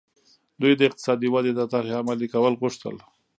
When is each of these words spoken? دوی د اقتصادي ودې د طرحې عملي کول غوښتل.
دوی 0.61 0.73
د 0.77 0.81
اقتصادي 0.89 1.27
ودې 1.29 1.51
د 1.55 1.61
طرحې 1.71 1.95
عملي 2.01 2.27
کول 2.33 2.53
غوښتل. 2.61 2.95